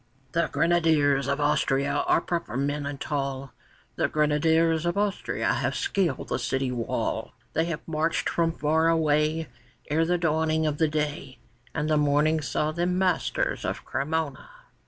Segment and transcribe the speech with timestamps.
[0.31, 3.53] ]The Grenadiers of Austria are proper men and tall;
[3.97, 9.47] The Grenadiers of Austria have scaled the city wall; They have marched from far away
[9.91, 11.37] Ere the dawning of the day,
[11.75, 14.49] And the morning saw them masters of Cremona.